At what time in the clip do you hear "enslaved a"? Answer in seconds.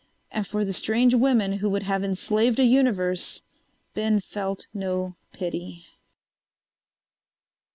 2.03-2.63